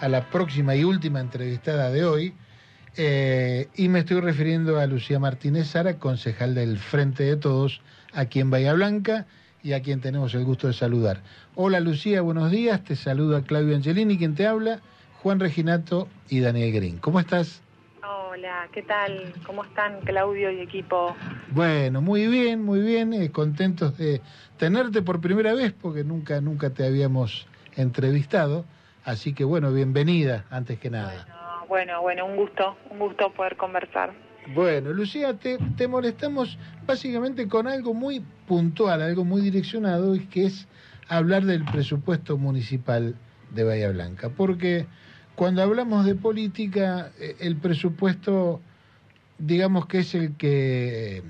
a 0.00 0.08
la 0.08 0.28
próxima 0.30 0.74
y 0.74 0.84
última 0.84 1.20
entrevistada 1.20 1.90
de 1.90 2.04
hoy. 2.04 2.34
Eh, 2.96 3.68
y 3.74 3.88
me 3.88 4.00
estoy 4.00 4.20
refiriendo 4.20 4.78
a 4.78 4.86
Lucía 4.86 5.18
Martínez 5.18 5.68
Sara, 5.68 5.98
concejal 5.98 6.54
del 6.54 6.78
Frente 6.78 7.24
de 7.24 7.36
Todos 7.36 7.82
aquí 8.12 8.40
en 8.40 8.50
Bahía 8.50 8.72
Blanca 8.72 9.26
y 9.62 9.72
a 9.74 9.82
quien 9.82 10.00
tenemos 10.00 10.34
el 10.34 10.44
gusto 10.44 10.66
de 10.68 10.72
saludar. 10.72 11.20
Hola 11.54 11.80
Lucía, 11.80 12.22
buenos 12.22 12.50
días. 12.50 12.82
Te 12.84 12.96
saluda 12.96 13.42
Claudio 13.42 13.76
Angelini, 13.76 14.16
quien 14.16 14.34
te 14.34 14.46
habla, 14.46 14.80
Juan 15.22 15.40
Reginato 15.40 16.08
y 16.28 16.40
Daniel 16.40 16.72
Green. 16.72 16.98
¿Cómo 16.98 17.20
estás? 17.20 17.62
Hola, 18.02 18.68
¿qué 18.72 18.82
tal? 18.82 19.34
¿Cómo 19.44 19.64
están 19.64 20.00
Claudio 20.02 20.50
y 20.50 20.60
equipo? 20.60 21.16
Bueno, 21.50 22.00
muy 22.00 22.28
bien, 22.28 22.62
muy 22.62 22.80
bien, 22.80 23.12
eh, 23.12 23.30
contentos 23.30 23.98
de 23.98 24.20
tenerte 24.56 25.02
por 25.02 25.20
primera 25.20 25.52
vez 25.52 25.72
porque 25.72 26.04
nunca, 26.04 26.40
nunca 26.40 26.70
te 26.70 26.86
habíamos 26.86 27.46
entrevistado. 27.74 28.64
Así 29.06 29.34
que 29.34 29.44
bueno, 29.44 29.72
bienvenida 29.72 30.46
antes 30.50 30.80
que 30.80 30.90
nada. 30.90 31.64
Bueno, 31.68 32.02
bueno, 32.02 32.26
un 32.26 32.34
gusto, 32.34 32.76
un 32.90 32.98
gusto 32.98 33.32
poder 33.32 33.56
conversar. 33.56 34.12
Bueno, 34.52 34.92
Lucía, 34.92 35.34
te, 35.34 35.58
te 35.76 35.86
molestamos 35.86 36.58
básicamente 36.84 37.46
con 37.46 37.68
algo 37.68 37.94
muy 37.94 38.24
puntual, 38.48 39.00
algo 39.00 39.24
muy 39.24 39.42
direccionado, 39.42 40.16
y 40.16 40.26
que 40.26 40.46
es 40.46 40.66
hablar 41.06 41.44
del 41.44 41.64
presupuesto 41.64 42.36
municipal 42.36 43.14
de 43.52 43.62
Bahía 43.62 43.90
Blanca. 43.90 44.30
Porque 44.30 44.86
cuando 45.36 45.62
hablamos 45.62 46.04
de 46.04 46.16
política, 46.16 47.12
eh, 47.20 47.36
el 47.38 47.54
presupuesto, 47.58 48.60
digamos 49.38 49.86
que 49.86 49.98
es 49.98 50.16
el 50.16 50.36
que, 50.36 51.22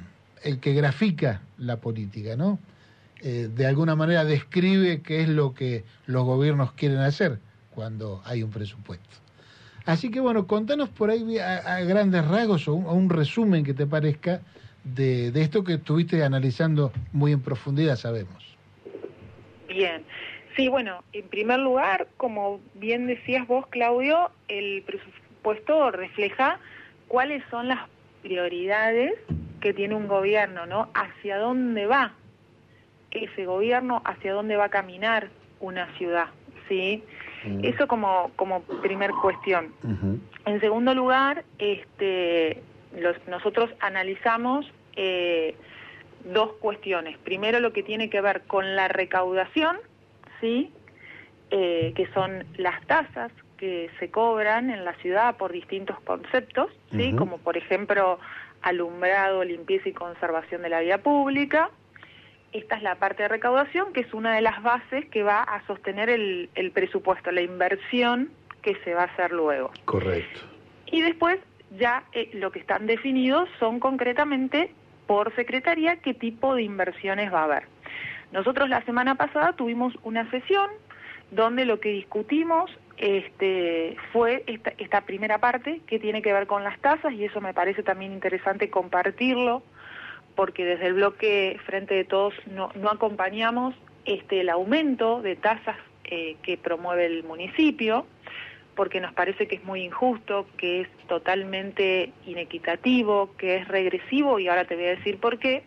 el 0.42 0.60
que 0.60 0.72
grafica 0.72 1.42
la 1.58 1.76
política, 1.76 2.36
¿no? 2.36 2.58
Eh, 3.20 3.50
de 3.54 3.66
alguna 3.66 3.96
manera 3.96 4.24
describe 4.24 5.02
qué 5.02 5.20
es 5.20 5.28
lo 5.28 5.52
que 5.52 5.84
los 6.06 6.24
gobiernos 6.24 6.72
quieren 6.72 7.00
hacer 7.00 7.38
cuando 7.76 8.22
hay 8.24 8.42
un 8.42 8.50
presupuesto. 8.50 9.16
Así 9.84 10.10
que 10.10 10.18
bueno, 10.18 10.48
contanos 10.48 10.88
por 10.88 11.10
ahí 11.10 11.38
a, 11.38 11.80
grandes 11.82 12.26
rasgos 12.26 12.66
o 12.66 12.74
un, 12.74 13.08
resumen 13.08 13.62
que 13.62 13.74
te 13.74 13.86
parezca 13.86 14.40
de, 14.82 15.30
de, 15.30 15.42
esto 15.42 15.62
que 15.62 15.74
estuviste 15.74 16.24
analizando 16.24 16.90
muy 17.12 17.30
en 17.32 17.40
profundidad, 17.40 17.94
sabemos. 17.94 18.42
Bien, 19.68 20.02
sí, 20.56 20.68
bueno, 20.68 21.04
en 21.12 21.28
primer 21.28 21.60
lugar, 21.60 22.08
como 22.16 22.60
bien 22.74 23.06
decías 23.06 23.46
vos, 23.46 23.66
Claudio, 23.68 24.30
el 24.48 24.82
presupuesto 24.82 25.92
refleja 25.92 26.58
cuáles 27.06 27.44
son 27.50 27.68
las 27.68 27.80
prioridades 28.22 29.12
que 29.60 29.74
tiene 29.74 29.94
un 29.94 30.08
gobierno, 30.08 30.66
¿no? 30.66 30.88
Hacia 30.94 31.38
dónde 31.38 31.86
va 31.86 32.14
ese 33.10 33.46
gobierno, 33.46 34.02
hacia 34.04 34.32
dónde 34.32 34.56
va 34.56 34.64
a 34.64 34.68
caminar 34.70 35.28
una 35.60 35.86
ciudad, 35.96 36.26
¿sí? 36.68 37.02
Eso 37.62 37.86
como, 37.86 38.30
como 38.36 38.62
primer 38.82 39.10
cuestión. 39.22 39.72
En 40.44 40.60
segundo 40.60 40.94
lugar, 40.94 41.44
este, 41.58 42.62
los, 42.96 43.16
nosotros 43.28 43.70
analizamos 43.80 44.70
eh, 44.96 45.54
dos 46.24 46.52
cuestiones. 46.60 47.18
Primero, 47.18 47.60
lo 47.60 47.72
que 47.72 47.82
tiene 47.82 48.10
que 48.10 48.20
ver 48.20 48.42
con 48.42 48.76
la 48.76 48.88
recaudación, 48.88 49.76
¿sí? 50.40 50.72
Eh, 51.50 51.92
que 51.94 52.08
son 52.12 52.44
las 52.56 52.84
tasas 52.86 53.30
que 53.56 53.88
se 53.98 54.10
cobran 54.10 54.70
en 54.70 54.84
la 54.84 54.94
ciudad 54.94 55.36
por 55.36 55.52
distintos 55.52 55.98
conceptos, 56.00 56.70
¿sí? 56.90 57.12
como 57.14 57.38
por 57.38 57.56
ejemplo 57.56 58.18
alumbrado, 58.62 59.44
limpieza 59.44 59.88
y 59.88 59.92
conservación 59.92 60.62
de 60.62 60.68
la 60.68 60.80
vía 60.80 60.98
pública, 60.98 61.70
esta 62.52 62.76
es 62.76 62.82
la 62.82 62.96
parte 62.96 63.22
de 63.22 63.28
recaudación, 63.28 63.92
que 63.92 64.00
es 64.00 64.14
una 64.14 64.34
de 64.34 64.40
las 64.40 64.62
bases 64.62 65.04
que 65.06 65.22
va 65.22 65.42
a 65.42 65.66
sostener 65.66 66.08
el, 66.08 66.70
presupuesto, 66.72 67.30
la 67.30 67.42
inversión 67.42 68.30
que 68.62 68.76
se 68.84 68.94
va 68.94 69.02
a 69.02 69.06
hacer 69.06 69.32
luego. 69.32 69.70
Correcto. 69.84 70.40
Y 70.86 71.02
después 71.02 71.38
ya 71.78 72.04
eh, 72.12 72.30
lo 72.34 72.50
que 72.50 72.60
están 72.60 72.86
definidos 72.86 73.48
son 73.58 73.80
concretamente 73.80 74.70
por 75.06 75.34
secretaría 75.34 75.96
qué 75.96 76.14
tipo 76.14 76.54
de 76.54 76.62
inversiones 76.62 77.32
va 77.32 77.40
a 77.40 77.44
haber. 77.44 77.64
Nosotros 78.32 78.68
la 78.68 78.82
semana 78.82 79.14
pasada 79.14 79.52
tuvimos 79.52 79.94
una 80.02 80.28
sesión 80.30 80.68
donde 81.30 81.64
lo 81.64 81.80
que 81.80 81.90
discutimos 81.90 82.70
este, 82.96 83.96
fue 84.12 84.42
esta, 84.46 84.72
esta 84.78 85.02
primera 85.02 85.38
parte 85.38 85.80
que 85.86 85.98
tiene 85.98 86.22
que 86.22 86.32
ver 86.32 86.46
con 86.46 86.64
las 86.64 86.78
tasas 86.80 87.12
y 87.12 87.24
eso 87.24 87.40
me 87.40 87.52
parece 87.52 87.82
también 87.82 88.12
interesante 88.12 88.70
compartirlo 88.70 89.62
porque 90.36 90.64
desde 90.64 90.86
el 90.86 90.94
bloque 90.94 91.58
Frente 91.66 91.94
de 91.94 92.04
Todos 92.04 92.34
no, 92.46 92.70
no 92.76 92.90
acompañamos 92.90 93.74
este, 94.04 94.42
el 94.42 94.50
aumento 94.50 95.22
de 95.22 95.34
tasas 95.34 95.76
eh, 96.04 96.36
que 96.42 96.56
promueve 96.56 97.06
el 97.06 97.24
municipio, 97.24 98.06
porque 98.76 99.00
nos 99.00 99.12
parece 99.14 99.48
que 99.48 99.56
es 99.56 99.64
muy 99.64 99.82
injusto, 99.82 100.46
que 100.58 100.82
es 100.82 100.88
totalmente 101.08 102.12
inequitativo, 102.26 103.34
que 103.36 103.56
es 103.56 103.68
regresivo, 103.68 104.38
y 104.38 104.46
ahora 104.46 104.66
te 104.66 104.76
voy 104.76 104.84
a 104.84 104.90
decir 104.90 105.18
por 105.18 105.38
qué. 105.38 105.64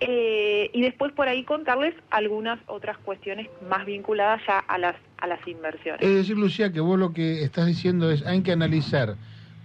Eh, 0.00 0.70
y 0.72 0.82
después 0.82 1.12
por 1.12 1.28
ahí 1.28 1.44
contarles 1.44 1.94
algunas 2.10 2.58
otras 2.66 2.98
cuestiones 2.98 3.48
más 3.68 3.86
vinculadas 3.86 4.42
ya 4.46 4.58
a 4.58 4.78
las, 4.78 4.96
a 5.18 5.26
las 5.26 5.46
inversiones. 5.46 6.02
Es 6.02 6.14
decir, 6.14 6.36
Lucía, 6.36 6.72
que 6.72 6.80
vos 6.80 6.98
lo 6.98 7.12
que 7.12 7.42
estás 7.42 7.66
diciendo 7.66 8.10
es 8.10 8.26
hay 8.26 8.42
que 8.42 8.52
analizar 8.52 9.16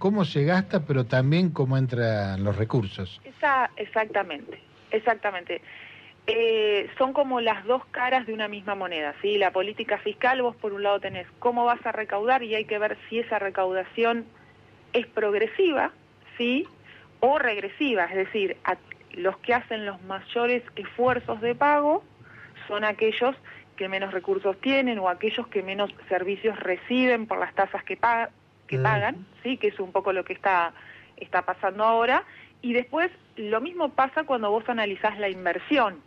cómo 0.02 0.24
se 0.24 0.42
gasta, 0.42 0.84
pero 0.84 1.06
también 1.06 1.50
cómo 1.50 1.78
entran 1.78 2.42
los 2.42 2.56
recursos. 2.56 3.20
Exactamente, 3.76 4.58
exactamente. 4.90 5.62
Eh, 6.26 6.90
son 6.98 7.12
como 7.12 7.40
las 7.40 7.64
dos 7.66 7.84
caras 7.92 8.26
de 8.26 8.32
una 8.32 8.48
misma 8.48 8.74
moneda, 8.74 9.14
¿sí? 9.22 9.38
La 9.38 9.52
política 9.52 9.98
fiscal, 9.98 10.42
vos 10.42 10.56
por 10.56 10.72
un 10.72 10.82
lado 10.82 10.98
tenés 10.98 11.28
cómo 11.38 11.64
vas 11.64 11.86
a 11.86 11.92
recaudar 11.92 12.42
y 12.42 12.56
hay 12.56 12.64
que 12.64 12.80
ver 12.80 12.98
si 13.08 13.20
esa 13.20 13.38
recaudación 13.38 14.26
es 14.92 15.06
progresiva, 15.06 15.92
¿sí? 16.36 16.66
O 17.20 17.38
regresiva, 17.38 18.06
es 18.06 18.16
decir, 18.16 18.56
los 19.12 19.38
que 19.38 19.54
hacen 19.54 19.86
los 19.86 20.02
mayores 20.02 20.64
esfuerzos 20.74 21.40
de 21.40 21.54
pago 21.54 22.02
son 22.66 22.82
aquellos 22.82 23.36
que 23.76 23.88
menos 23.88 24.12
recursos 24.12 24.60
tienen 24.60 24.98
o 24.98 25.08
aquellos 25.08 25.46
que 25.46 25.62
menos 25.62 25.94
servicios 26.08 26.58
reciben 26.58 27.28
por 27.28 27.38
las 27.38 27.54
tasas 27.54 27.84
que, 27.84 27.96
que 28.66 28.78
pagan, 28.78 29.26
sí, 29.42 29.58
que 29.58 29.68
es 29.68 29.78
un 29.80 29.92
poco 29.92 30.12
lo 30.12 30.24
que 30.24 30.32
está 30.32 30.72
está 31.16 31.42
pasando 31.42 31.84
ahora. 31.84 32.24
Y 32.60 32.72
después 32.72 33.10
lo 33.36 33.60
mismo 33.60 33.90
pasa 33.90 34.24
cuando 34.24 34.50
vos 34.50 34.68
analizás 34.68 35.18
la 35.18 35.28
inversión. 35.28 36.00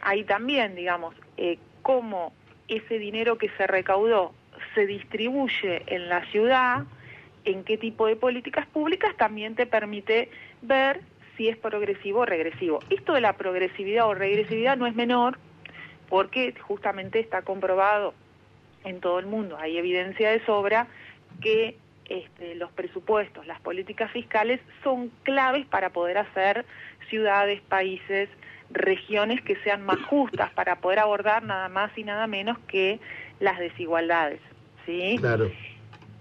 Ahí 0.00 0.24
también, 0.24 0.74
digamos, 0.74 1.14
eh, 1.36 1.58
cómo 1.82 2.32
ese 2.68 2.98
dinero 2.98 3.38
que 3.38 3.50
se 3.56 3.66
recaudó 3.66 4.32
se 4.74 4.86
distribuye 4.86 5.82
en 5.86 6.08
la 6.08 6.24
ciudad, 6.26 6.84
en 7.44 7.64
qué 7.64 7.76
tipo 7.78 8.06
de 8.06 8.16
políticas 8.16 8.66
públicas, 8.66 9.16
también 9.16 9.54
te 9.54 9.66
permite 9.66 10.30
ver 10.62 11.00
si 11.36 11.48
es 11.48 11.56
progresivo 11.56 12.20
o 12.20 12.26
regresivo. 12.26 12.80
Esto 12.90 13.12
de 13.12 13.20
la 13.20 13.34
progresividad 13.34 14.06
o 14.06 14.14
regresividad 14.14 14.76
no 14.76 14.86
es 14.86 14.94
menor 14.94 15.38
porque 16.08 16.54
justamente 16.60 17.18
está 17.18 17.42
comprobado 17.42 18.14
en 18.84 19.00
todo 19.00 19.18
el 19.18 19.26
mundo, 19.26 19.56
hay 19.58 19.78
evidencia 19.78 20.30
de 20.30 20.44
sobra 20.44 20.86
que 21.40 21.78
este, 22.08 22.54
los 22.54 22.70
presupuestos, 22.72 23.46
las 23.46 23.60
políticas 23.60 24.10
fiscales 24.10 24.60
son 24.82 25.10
claves 25.22 25.66
para 25.66 25.90
poder 25.90 26.18
hacer 26.18 26.64
ciudades, 27.08 27.60
países, 27.62 28.28
regiones 28.70 29.40
que 29.42 29.56
sean 29.56 29.84
más 29.84 30.00
justas 30.04 30.50
para 30.52 30.76
poder 30.76 30.98
abordar 30.98 31.42
nada 31.42 31.68
más 31.68 31.96
y 31.96 32.04
nada 32.04 32.26
menos 32.26 32.58
que 32.66 33.00
las 33.40 33.58
desigualdades. 33.58 34.40
¿sí? 34.86 35.16
Claro. 35.18 35.50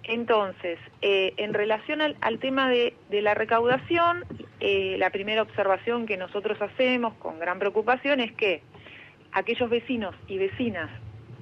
Entonces, 0.03 0.79
eh, 1.01 1.33
en 1.37 1.53
relación 1.53 2.01
al, 2.01 2.39
tema 2.39 2.69
de, 2.69 2.93
la 3.09 3.33
recaudación, 3.33 4.25
eh, 4.59 4.97
la 4.99 5.09
primera 5.11 5.41
observación 5.41 6.05
que 6.05 6.17
nosotros 6.17 6.61
hacemos 6.61 7.13
con 7.15 7.39
gran 7.39 7.57
preocupación 7.59 8.19
es 8.19 8.33
que 8.33 8.61
aquellos 9.31 9.69
vecinos 9.69 10.13
y 10.27 10.37
vecinas 10.37 10.89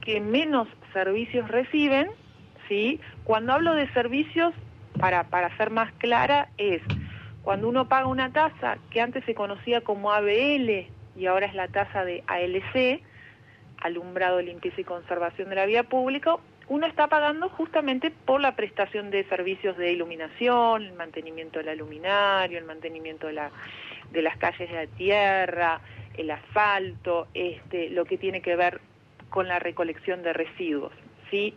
que 0.02 0.20
menos 0.20 0.68
servicios 0.94 1.48
reciben, 1.50 2.10
¿sí? 2.72 3.02
Cuando 3.26 3.52
hablo 3.52 3.76
de 3.76 3.92
servicios, 3.92 4.54
para, 4.98 5.26
para 5.26 5.56
ser 5.58 5.72
más 5.72 5.92
clara, 5.96 6.48
es 6.58 6.82
cuando 7.44 7.68
uno 7.68 7.90
paga 7.90 8.08
una 8.08 8.32
tasa 8.32 8.78
que 8.92 9.02
antes 9.02 9.26
se 9.26 9.36
conocía 9.36 9.82
como 9.82 10.14
ABL 10.14 10.88
y 11.18 11.26
ahora 11.26 11.48
es 11.48 11.54
la 11.54 11.68
tasa 11.68 12.06
de 12.06 12.24
ALC, 12.28 13.02
alumbrado, 13.82 14.42
limpieza 14.42 14.80
y 14.80 14.86
conservación 14.86 15.50
de 15.50 15.56
la 15.56 15.66
vía 15.66 15.84
pública, 15.84 16.38
uno 16.70 16.88
está 16.88 17.08
pagando 17.08 17.50
justamente 17.50 18.10
por 18.10 18.40
la 18.40 18.56
prestación 18.56 19.12
de 19.12 19.26
servicios 19.26 19.76
de 19.76 19.92
iluminación, 19.92 20.84
el 20.84 20.94
mantenimiento 20.94 21.60
del 21.60 21.68
aluminario, 21.68 22.58
el 22.58 22.64
mantenimiento 22.64 23.28
de, 23.28 23.34
la, 23.34 23.52
de 24.12 24.22
las 24.22 24.38
calles 24.38 24.70
de 24.70 24.86
la 24.86 24.88
tierra, 24.88 25.82
el 26.16 26.32
asfalto, 26.32 27.28
este, 27.34 27.90
lo 27.90 28.06
que 28.06 28.18
tiene 28.18 28.42
que 28.42 28.56
ver 28.56 28.80
con 29.30 29.50
la 29.50 29.60
recolección 29.60 30.24
de 30.24 30.32
residuos. 30.32 30.94
¿Sí? 31.32 31.56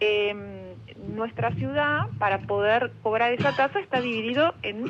Eh, 0.00 0.72
nuestra 1.08 1.52
ciudad, 1.52 2.06
para 2.18 2.38
poder 2.38 2.92
cobrar 3.02 3.32
esa 3.32 3.54
tasa, 3.54 3.80
está 3.80 4.00
dividido 4.00 4.54
en, 4.62 4.84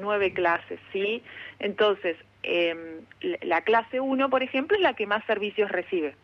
nueve 0.00 0.32
clases, 0.32 0.80
¿sí? 0.92 1.22
Entonces, 1.58 2.16
em, 2.42 3.02
la 3.42 3.62
clase 3.62 4.00
1, 4.00 4.30
por 4.30 4.42
ejemplo, 4.42 4.76
es 4.76 4.82
la 4.82 4.94
que 4.94 5.06
más 5.06 5.24
servicios 5.26 5.70
recibe, 5.70 6.14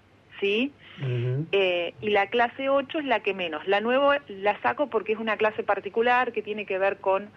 ¿sí? 0.40 0.72
Eh, 1.52 1.92
y 2.00 2.10
la 2.10 2.28
clase 2.28 2.68
8 2.68 2.98
es 3.00 3.04
la 3.04 3.20
que 3.20 3.34
menos. 3.34 3.66
La 3.66 3.80
9 3.80 4.20
la 4.28 4.60
saco 4.60 4.88
porque 4.88 5.12
es 5.12 5.18
una 5.18 5.36
clase 5.36 5.62
particular 5.62 6.32
que 6.32 6.42
tiene 6.42 6.66
que 6.66 6.78
ver 6.78 6.98
con 6.98 7.30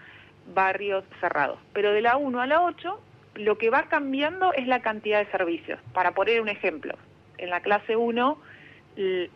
barrios 0.54 1.04
cerrados. 1.20 1.60
Pero 1.74 1.92
de 1.92 2.02
la 2.02 2.18
1 2.18 2.40
a 2.40 2.48
la 2.48 2.62
8, 2.62 3.00
lo 3.36 3.58
que 3.58 3.70
va 3.70 3.84
cambiando 3.84 4.54
es 4.54 4.68
la 4.68 4.82
cantidad 4.82 5.20
de 5.20 5.32
servicios. 5.32 5.80
Para 5.94 6.12
poner 6.12 6.42
un 6.42 6.50
ejemplo, 6.50 6.96
en 7.38 7.50
la 7.50 7.62
clase 7.62 7.96
1 7.96 8.38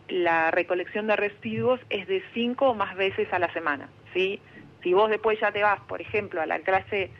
la 0.08 0.50
recolección 0.50 1.06
de 1.06 1.16
residuos 1.16 1.80
es 1.88 2.06
de 2.08 2.22
5 2.34 2.70
o 2.70 2.74
más 2.74 2.96
veces 2.96 3.32
a 3.32 3.38
la 3.38 3.52
semana, 3.52 3.88
¿sí? 4.12 4.40
Si 4.82 4.92
vos 4.92 5.08
después 5.08 5.38
ya 5.40 5.52
te 5.52 5.62
vas, 5.62 5.80
por 5.82 6.00
ejemplo, 6.00 6.40
a 6.40 6.46
la 6.46 6.58
clase 6.58 7.10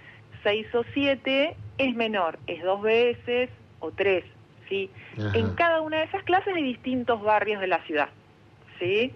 6 0.43 0.75
o 0.75 0.85
7, 0.93 1.57
es 1.79 1.95
menor, 1.95 2.39
es 2.49 2.63
dos 2.63 2.83
veces 2.83 3.49
o 3.79 3.93
tres, 3.93 4.25
¿sí? 4.69 4.91
En 5.35 5.55
cada 5.55 5.81
una 5.81 5.99
de 5.99 6.05
esas 6.05 6.25
clases 6.25 6.55
hay 6.55 6.65
distintos 6.65 7.23
barrios 7.23 7.61
de 7.61 7.69
la 7.69 7.79
ciudad, 7.85 8.09
¿sí? 8.81 9.13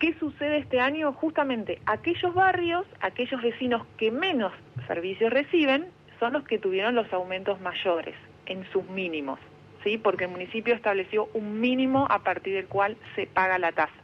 ¿Qué 0.00 0.14
sucede 0.18 0.58
este 0.58 0.80
año? 0.80 1.12
Justamente 1.12 1.80
aquellos 1.86 2.34
barrios, 2.34 2.84
aquellos 3.00 3.40
vecinos 3.40 3.86
que 3.96 4.10
menos 4.10 4.52
servicios 4.88 5.32
reciben, 5.32 5.86
son 6.18 6.32
los 6.32 6.44
que 6.44 6.58
tuvieron 6.58 6.94
los 6.94 7.10
aumentos 7.12 7.60
mayores 7.60 8.14
en 8.46 8.64
sus 8.72 8.84
mínimos, 8.90 9.38
¿sí? 9.86 9.98
Porque 9.98 10.24
el 10.24 10.30
municipio 10.30 10.74
estableció 10.74 11.28
un 11.32 11.60
mínimo 11.60 12.08
a 12.10 12.18
partir 12.24 12.54
del 12.54 12.66
cual 12.66 12.96
se 13.14 13.28
paga 13.28 13.56
la 13.58 13.70
tasa. 13.70 13.94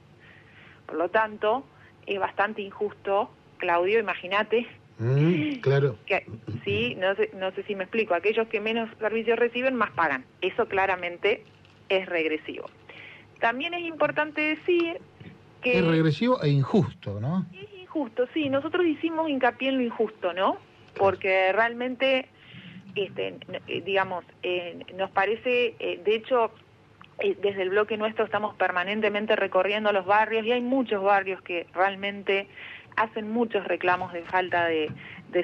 Por 0.86 0.96
lo 0.96 1.08
tanto, 1.08 1.64
es 2.06 2.20
bastante 2.20 2.62
injusto, 2.62 3.30
Claudio, 3.58 3.98
imagínate. 3.98 4.68
Mm, 4.98 5.54
claro. 5.60 5.96
Que, 6.06 6.24
sí, 6.64 6.94
no 6.94 7.16
sé, 7.16 7.30
no 7.34 7.50
sé 7.50 7.64
si 7.64 7.74
me 7.74 7.82
explico. 7.82 8.14
Aquellos 8.14 8.46
que 8.46 8.60
menos 8.60 8.88
servicios 9.00 9.36
reciben, 9.36 9.74
más 9.74 9.90
pagan. 9.90 10.24
Eso 10.40 10.68
claramente 10.68 11.42
es 11.88 12.06
regresivo. 12.06 12.70
También 13.40 13.74
es 13.74 13.82
importante 13.82 14.40
decir 14.40 15.00
que... 15.62 15.78
Es 15.78 15.84
regresivo 15.84 16.40
e 16.42 16.50
injusto, 16.50 17.18
¿no? 17.18 17.44
Es 17.52 17.80
injusto, 17.80 18.28
sí. 18.32 18.48
Nosotros 18.48 18.86
hicimos 18.86 19.28
hincapié 19.28 19.70
en 19.70 19.78
lo 19.78 19.82
injusto, 19.82 20.32
¿no? 20.32 20.58
Porque 20.94 21.52
realmente, 21.52 22.28
este, 22.94 23.36
eh, 23.66 23.82
digamos, 23.84 24.24
eh, 24.42 24.84
nos 24.94 25.10
parece, 25.10 25.74
eh, 25.78 26.00
de 26.04 26.14
hecho, 26.14 26.50
desde 27.18 27.62
el 27.62 27.70
bloque 27.70 27.96
nuestro 27.96 28.24
estamos 28.24 28.54
permanentemente 28.56 29.36
recorriendo 29.36 29.92
los 29.92 30.06
barrios 30.06 30.44
y 30.44 30.52
hay 30.52 30.60
muchos 30.60 31.02
barrios 31.02 31.40
que 31.42 31.66
realmente 31.72 32.48
hacen 32.96 33.30
muchos 33.30 33.64
reclamos 33.64 34.12
de 34.12 34.22
falta 34.22 34.66
de, 34.66 34.90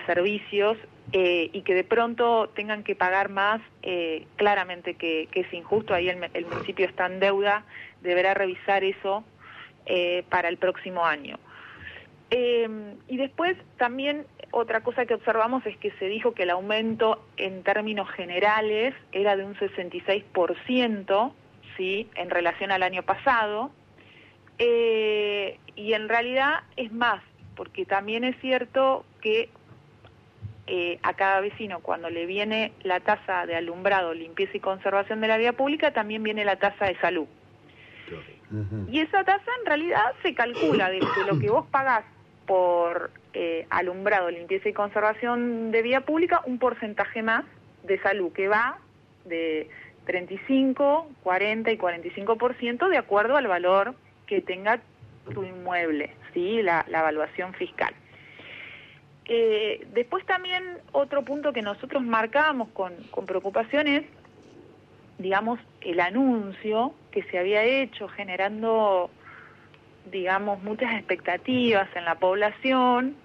servicios 0.06 0.76
eh, 1.12 1.48
y 1.52 1.62
que 1.62 1.74
de 1.74 1.84
pronto 1.84 2.50
tengan 2.50 2.84
que 2.84 2.94
pagar 2.94 3.30
más, 3.30 3.62
eh, 3.82 4.26
claramente 4.36 4.94
que, 4.94 5.28
es 5.32 5.52
injusto, 5.54 5.94
ahí 5.94 6.10
el, 6.10 6.46
municipio 6.46 6.84
está 6.86 7.06
en 7.06 7.20
deuda, 7.20 7.64
deberá 8.02 8.34
revisar 8.34 8.84
eso 8.84 9.24
eh, 9.86 10.24
para 10.28 10.48
el 10.48 10.58
próximo 10.58 11.06
año. 11.06 11.38
Y 12.30 13.16
después 13.16 13.56
también 13.78 14.26
otra 14.50 14.82
cosa 14.82 15.06
que 15.06 15.14
observamos 15.14 15.64
es 15.66 15.76
que 15.76 15.90
se 15.92 16.06
dijo 16.06 16.32
que 16.32 16.44
el 16.44 16.50
aumento 16.50 17.22
en 17.36 17.62
términos 17.62 18.08
generales 18.10 18.94
era 19.12 19.36
de 19.36 19.44
un 19.44 19.54
66%, 19.56 21.32
¿sí? 21.76 22.08
en 22.14 22.30
relación 22.30 22.70
al 22.70 22.82
año 22.82 23.02
pasado. 23.02 23.70
Eh, 24.58 25.58
y 25.76 25.92
en 25.92 26.08
realidad 26.08 26.60
es 26.76 26.92
más, 26.92 27.22
porque 27.54 27.84
también 27.84 28.24
es 28.24 28.36
cierto 28.40 29.04
que 29.20 29.50
eh, 30.66 30.98
a 31.02 31.14
cada 31.14 31.40
vecino 31.40 31.80
cuando 31.80 32.10
le 32.10 32.26
viene 32.26 32.72
la 32.82 33.00
tasa 33.00 33.46
de 33.46 33.54
alumbrado, 33.54 34.14
limpieza 34.14 34.56
y 34.56 34.60
conservación 34.60 35.20
de 35.20 35.28
la 35.28 35.38
vía 35.38 35.52
pública, 35.52 35.92
también 35.92 36.22
viene 36.22 36.44
la 36.44 36.56
tasa 36.56 36.86
de 36.86 36.96
salud. 36.98 37.26
Y 38.90 39.00
esa 39.00 39.24
tasa 39.24 39.50
en 39.60 39.66
realidad 39.66 40.14
se 40.22 40.34
calcula 40.34 40.88
de 40.88 41.00
lo 41.26 41.38
que 41.38 41.50
vos 41.50 41.66
pagás 41.70 42.04
por 42.48 43.12
eh, 43.34 43.66
alumbrado, 43.70 44.30
limpieza 44.30 44.70
y 44.70 44.72
conservación 44.72 45.70
de 45.70 45.82
vía 45.82 46.00
pública, 46.00 46.40
un 46.46 46.58
porcentaje 46.58 47.22
más 47.22 47.44
de 47.84 48.00
salud 48.00 48.32
que 48.32 48.48
va 48.48 48.78
de 49.26 49.68
35, 50.06 51.08
40 51.22 51.70
y 51.70 51.78
45% 51.78 52.88
de 52.88 52.96
acuerdo 52.96 53.36
al 53.36 53.46
valor 53.46 53.94
que 54.26 54.40
tenga 54.40 54.80
tu 55.32 55.44
inmueble, 55.44 56.14
¿sí? 56.32 56.62
la, 56.62 56.86
evaluación 56.88 57.52
fiscal. 57.52 57.94
Eh, 59.26 59.86
después 59.92 60.24
también 60.24 60.78
otro 60.92 61.22
punto 61.22 61.52
que 61.52 61.60
nosotros 61.60 62.02
marcamos 62.02 62.70
con, 62.70 62.94
con 63.10 63.26
preocupación 63.26 63.86
es, 63.86 64.04
digamos, 65.18 65.60
el 65.82 66.00
anuncio 66.00 66.94
que 67.10 67.22
se 67.24 67.38
había 67.38 67.62
hecho 67.62 68.08
generando, 68.08 69.10
digamos, 70.10 70.62
muchas 70.62 70.94
expectativas 70.94 71.88
en 71.94 72.04
la 72.04 72.16
población 72.16 73.16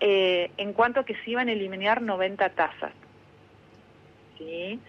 eh, 0.00 0.50
en 0.56 0.72
cuanto 0.72 1.00
a 1.00 1.04
que 1.04 1.14
se 1.14 1.30
iban 1.30 1.48
a 1.48 1.52
eliminar 1.52 2.02
90 2.02 2.48
tasas. 2.50 2.92
¿sí? 4.38 4.80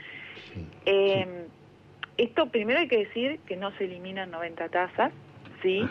Eh, 0.86 1.48
esto 2.18 2.48
primero 2.48 2.80
hay 2.80 2.88
que 2.88 3.06
decir 3.06 3.40
que 3.46 3.56
no 3.56 3.72
se 3.78 3.86
eliminan 3.86 4.32
90 4.32 4.70
tasas, 4.70 5.12
¿sí? 5.62 5.88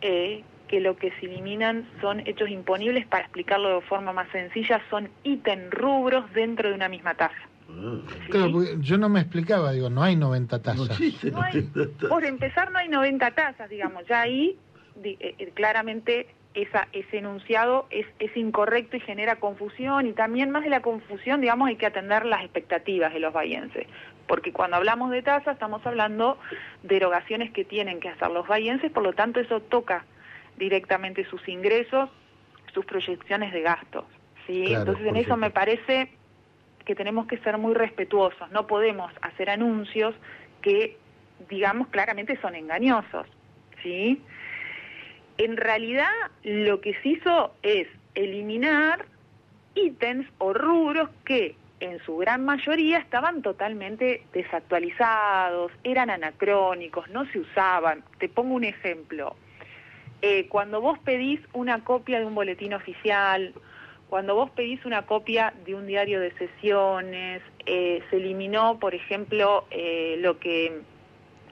Eh, 0.00 0.42
que 0.68 0.80
lo 0.80 0.96
que 0.96 1.10
se 1.18 1.26
eliminan 1.26 1.88
son 2.00 2.20
hechos 2.26 2.48
imponibles, 2.48 3.06
para 3.06 3.24
explicarlo 3.24 3.74
de 3.74 3.80
forma 3.82 4.12
más 4.12 4.28
sencilla, 4.30 4.80
son 4.88 5.08
ítem 5.24 5.70
rubros 5.70 6.32
dentro 6.32 6.68
de 6.68 6.74
una 6.74 6.88
misma 6.88 7.14
tasa. 7.14 7.34
Ah, 7.68 8.00
claro, 8.30 8.52
porque 8.52 8.76
yo 8.80 8.98
no 8.98 9.08
me 9.08 9.20
explicaba, 9.20 9.72
digo, 9.72 9.90
no 9.90 10.02
hay 10.02 10.16
90 10.16 10.62
tasas. 10.62 10.98
por 12.08 12.24
empezar, 12.24 12.70
no 12.70 12.78
hay 12.78 12.88
90 12.88 13.30
tasas, 13.32 13.68
digamos, 13.68 14.06
ya 14.06 14.22
ahí 14.22 14.56
claramente 15.54 16.26
esa, 16.54 16.88
ese 16.92 17.18
enunciado 17.18 17.86
es, 17.90 18.06
es 18.18 18.36
incorrecto 18.36 18.96
y 18.96 19.00
genera 19.00 19.36
confusión 19.36 20.06
y 20.06 20.12
también 20.12 20.50
más 20.50 20.64
de 20.64 20.70
la 20.70 20.82
confusión, 20.82 21.40
digamos, 21.40 21.68
hay 21.68 21.76
que 21.76 21.86
atender 21.86 22.26
las 22.26 22.42
expectativas 22.42 23.12
de 23.12 23.20
los 23.20 23.32
bahienses, 23.32 23.86
porque 24.26 24.52
cuando 24.52 24.76
hablamos 24.76 25.10
de 25.10 25.22
tasa 25.22 25.52
estamos 25.52 25.84
hablando 25.86 26.38
de 26.82 26.96
erogaciones 26.96 27.52
que 27.52 27.64
tienen 27.64 28.00
que 28.00 28.08
hacer 28.08 28.30
los 28.30 28.48
bahienses, 28.48 28.90
por 28.90 29.02
lo 29.02 29.12
tanto 29.12 29.40
eso 29.40 29.60
toca 29.60 30.04
directamente 30.56 31.24
sus 31.26 31.46
ingresos, 31.48 32.10
sus 32.74 32.84
proyecciones 32.84 33.52
de 33.52 33.62
gastos, 33.62 34.04
¿sí? 34.46 34.72
Entonces 34.72 35.06
en 35.06 35.16
eso 35.16 35.36
me 35.36 35.50
parece 35.50 36.10
que 36.84 36.94
tenemos 36.96 37.26
que 37.28 37.38
ser 37.38 37.58
muy 37.58 37.74
respetuosos, 37.74 38.50
no 38.50 38.66
podemos 38.66 39.12
hacer 39.22 39.50
anuncios 39.50 40.14
que 40.62 40.96
digamos 41.48 41.88
claramente 41.88 42.38
son 42.40 42.56
engañosos, 42.56 43.26
¿sí? 43.82 44.20
En 45.40 45.56
realidad 45.56 46.12
lo 46.42 46.82
que 46.82 46.92
se 47.00 47.08
hizo 47.08 47.54
es 47.62 47.88
eliminar 48.14 49.06
ítems 49.74 50.26
o 50.36 50.52
rubros 50.52 51.08
que 51.24 51.54
en 51.80 51.98
su 52.04 52.18
gran 52.18 52.44
mayoría 52.44 52.98
estaban 52.98 53.40
totalmente 53.40 54.22
desactualizados, 54.34 55.72
eran 55.82 56.10
anacrónicos, 56.10 57.08
no 57.08 57.24
se 57.32 57.38
usaban. 57.38 58.04
Te 58.18 58.28
pongo 58.28 58.54
un 58.54 58.64
ejemplo. 58.64 59.34
Eh, 60.20 60.46
cuando 60.48 60.82
vos 60.82 60.98
pedís 60.98 61.40
una 61.54 61.84
copia 61.84 62.18
de 62.18 62.26
un 62.26 62.34
boletín 62.34 62.74
oficial, 62.74 63.54
cuando 64.10 64.34
vos 64.34 64.50
pedís 64.50 64.84
una 64.84 65.06
copia 65.06 65.54
de 65.64 65.74
un 65.74 65.86
diario 65.86 66.20
de 66.20 66.32
sesiones, 66.32 67.40
eh, 67.64 68.02
se 68.10 68.16
eliminó, 68.16 68.78
por 68.78 68.94
ejemplo, 68.94 69.64
eh, 69.70 70.16
lo 70.18 70.38
que 70.38 70.82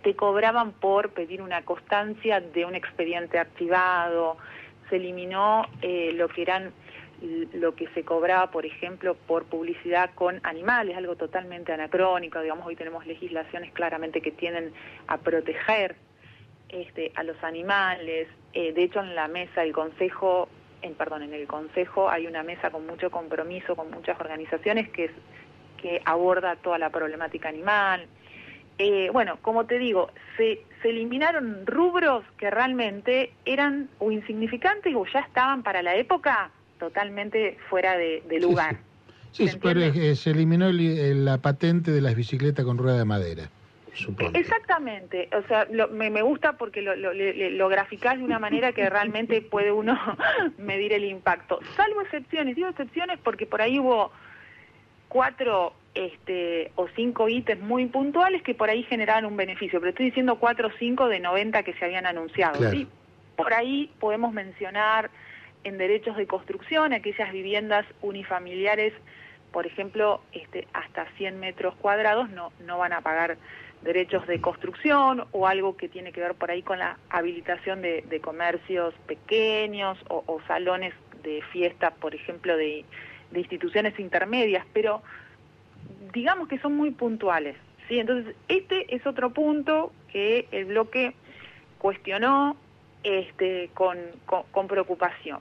te 0.09 0.17
cobraban 0.17 0.73
por 0.73 1.11
pedir 1.11 1.43
una 1.43 1.67
constancia 1.67 2.41
de 2.41 2.65
un 2.65 2.75
expediente 2.75 3.39
archivado, 3.39 4.39
se 4.89 4.97
eliminó 4.97 5.67
eh, 5.83 6.13
lo 6.15 6.29
que 6.29 6.41
eran 6.41 6.73
lo 7.53 7.75
que 7.75 7.89
se 7.89 8.05
cobraba, 8.05 8.51
por 8.51 8.65
ejemplo, 8.65 9.15
por 9.15 9.45
publicidad 9.45 10.09
con 10.15 10.41
animales, 10.45 10.97
algo 10.97 11.17
totalmente 11.17 11.75
anacrónico, 11.75 12.41
digamos, 12.41 12.67
hoy 12.67 12.75
tenemos 12.75 13.07
legislaciones 13.07 13.71
claramente 13.73 14.23
que 14.23 14.31
tienen 14.31 14.73
a 15.09 15.19
proteger 15.19 15.97
este, 16.71 17.13
a 17.15 17.23
los 17.23 17.37
animales, 17.45 18.29
eh, 18.55 18.73
de 18.73 18.85
hecho 18.85 19.01
en 19.01 19.15
la 19.15 19.29
mesa 19.29 19.61
del 19.61 19.75
Consejo, 19.75 20.49
en, 20.81 20.95
perdón, 20.95 21.25
en 21.25 21.35
el 21.35 21.47
Consejo 21.47 22.09
hay 22.09 22.27
una 22.27 22.43
mesa 22.43 22.71
con 22.71 22.87
mucho 22.87 23.11
compromiso, 23.11 23.77
con 23.77 23.91
muchas 23.91 24.19
organizaciones 24.19 24.89
que, 24.89 25.11
que 25.77 26.01
aborda 26.07 26.57
toda 26.57 26.79
la 26.79 26.89
problemática 26.89 27.51
animal, 27.51 28.07
eh, 28.79 29.11
bueno, 29.13 29.39
como 29.43 29.67
te 29.67 29.79
digo, 29.79 30.11
se, 30.37 30.65
se 30.83 30.91
eliminaron 30.91 31.67
rubros 31.67 32.25
que 32.39 32.51
realmente 32.51 33.33
eran 33.45 33.89
o 33.99 34.13
insignificantes 34.13 34.95
o 34.95 35.05
ya 35.13 35.21
estaban 35.21 35.63
para 35.63 35.83
la 35.83 35.97
época 35.97 36.51
totalmente 36.79 37.59
fuera 37.69 37.97
de, 37.97 38.23
lugar. 38.41 38.79
Sí, 39.33 39.49
pero 39.61 39.81
se 40.15 40.31
eliminó 40.31 40.71
la 40.71 41.39
patente 41.39 41.91
de 41.91 42.01
las 42.01 42.15
bicicletas 42.15 42.65
con 42.65 42.79
rueda 42.79 42.99
de 42.99 43.05
madera. 43.05 43.51
Supongo. 43.95 44.39
Exactamente, 44.39 45.29
o 45.37 45.43
sea, 45.49 45.67
me, 45.91 46.09
me, 46.09 46.23
gusta 46.23 46.53
porque 46.53 46.83
lo, 46.83 46.95
lo, 46.95 47.13
lo 47.13 47.69
graficás 47.69 48.17
de 48.17 48.23
una 48.23 48.39
manera 48.39 48.71
que 48.71 48.89
realmente 48.89 49.43
puede 49.43 49.73
uno 49.73 49.99
medir 50.59 50.93
el 50.93 51.05
impacto. 51.05 51.59
Salvo 51.75 52.03
excepciones, 52.03 52.55
digo 52.55 52.69
excepciones 52.69 53.19
porque 53.19 53.45
por 53.45 53.61
ahí 53.61 53.81
hubo 53.81 54.13
cuatro 55.09 55.73
este, 55.99 56.71
o 56.77 56.87
cinco 56.95 57.29
ítems 57.29 57.61
muy 57.61 57.87
puntuales 57.87 58.41
que 58.45 58.55
por 58.55 58.71
ahí 58.71 58.85
generaban 58.85 59.25
un 59.25 59.37
beneficio, 59.37 59.81
pero 59.81 59.91
estoy 59.91 60.07
diciendo 60.07 60.37
cuatro 60.37 60.69
o 60.69 60.71
cinco 60.79 61.09
de 61.09 61.19
90 61.19 61.65
que 61.65 61.73
se 61.75 61.85
habían 61.85 62.07
anunciado. 62.07 62.71
¿sí? 62.71 62.87
Por 63.37 63.53
ahí 63.53 63.91
podemos 63.99 64.33
mencionar 64.33 65.11
en 65.65 65.77
derechos 65.77 66.17
de 66.17 66.29
construcción 66.29 66.93
aquellas 66.93 67.33
viviendas 67.33 67.85
unifamiliares, 68.01 68.93
por 69.51 69.67
ejemplo, 69.67 70.21
este, 70.31 70.69
hasta 70.73 71.07
100 71.17 71.41
metros 71.41 71.75
cuadrados 71.75 72.31
no, 72.31 72.53
no 72.65 72.79
van 72.79 72.93
a 72.93 73.01
pagar 73.01 73.37
derechos 73.83 74.25
de 74.29 74.41
construcción 74.41 75.25
o 75.33 75.49
algo 75.49 75.77
que 75.77 75.89
tiene 75.89 76.13
que 76.13 76.21
ver 76.21 76.35
por 76.35 76.53
ahí 76.53 76.63
con 76.63 76.79
la 76.79 76.97
habilitación 77.11 77.83
de, 77.83 78.21
comercios 78.23 78.95
pequeños 79.09 79.99
o, 80.09 80.41
salones 80.47 80.95
de 81.25 81.43
fiesta, 81.53 81.91
por 81.91 82.15
ejemplo, 82.15 82.57
de, 82.57 82.85
de 83.33 83.41
instituciones 83.41 83.99
intermedias, 83.99 84.65
pero 84.73 85.03
digamos 86.13 86.49
que 86.49 86.59
son 86.59 86.77
muy 86.77 86.91
puntuales. 86.91 87.57
¿sí? 87.89 87.99
Entonces, 87.99 88.35
este 88.49 88.95
es 88.95 89.07
otro 89.07 89.31
punto 89.31 89.93
que 90.13 90.49
el 90.51 90.67
bloque 90.67 91.15
cuestionó 91.79 92.57
este, 93.03 93.71
con, 93.75 93.99
con, 94.27 94.67
preocupación. 94.67 95.41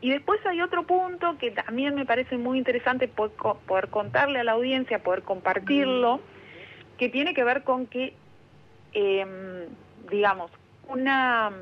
Y 0.00 0.10
después 0.10 0.44
hay 0.46 0.60
otro 0.60 0.84
punto 0.84 1.38
que 1.38 1.50
también 1.50 1.94
me 1.94 2.04
parece 2.04 2.36
muy 2.36 2.58
interesante 2.58 3.08
poder, 3.08 3.88
contarle 3.88 4.40
a 4.40 4.44
la 4.44 4.52
audiencia, 4.52 4.98
poder 5.02 5.22
compartirlo, 5.22 6.20
que 6.98 7.08
tiene 7.08 7.34
que 7.34 7.44
ver 7.44 7.62
con 7.62 7.86
que, 7.86 8.14
em, 8.92 9.66
digamos, 10.10 10.50
una, 10.88 11.52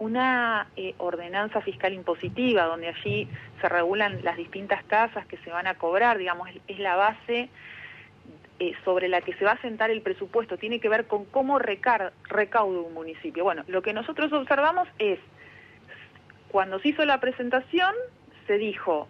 una 0.00 0.66
eh, 0.76 0.94
ordenanza 0.96 1.60
fiscal 1.60 1.92
impositiva, 1.92 2.64
donde 2.64 2.88
allí 2.88 3.28
se 3.60 3.68
regulan 3.68 4.24
las 4.24 4.36
distintas 4.38 4.82
tasas 4.84 5.26
que 5.26 5.36
se 5.38 5.50
van 5.50 5.66
a 5.66 5.74
cobrar, 5.74 6.16
digamos, 6.16 6.48
es, 6.66 6.78
la 6.78 6.96
base 6.96 7.50
eh, 8.58 8.72
sobre 8.82 9.08
la 9.08 9.20
que 9.20 9.34
se 9.34 9.44
va 9.44 9.52
a 9.52 9.60
sentar 9.60 9.90
el 9.90 10.00
presupuesto, 10.00 10.56
tiene 10.56 10.80
que 10.80 10.88
ver 10.88 11.06
con 11.06 11.26
cómo 11.26 11.58
recar, 11.58 12.14
recauda 12.24 12.80
un 12.80 12.94
municipio. 12.94 13.44
Bueno, 13.44 13.62
lo 13.68 13.82
que 13.82 13.92
nosotros 13.92 14.32
observamos 14.32 14.88
es, 14.98 15.18
cuando 16.48 16.80
se 16.80 16.88
hizo 16.88 17.04
la 17.04 17.20
presentación, 17.20 17.94
se 18.46 18.56
dijo 18.56 19.06